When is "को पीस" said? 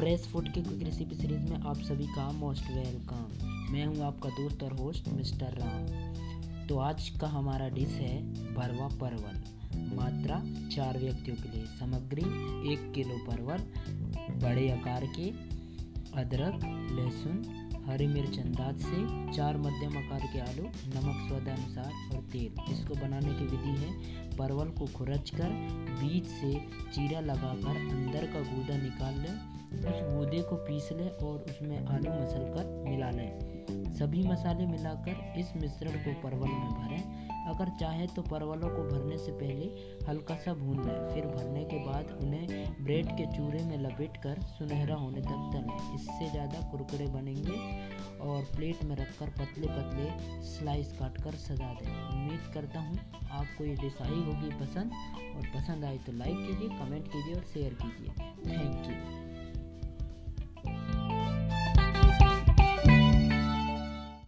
30.42-30.88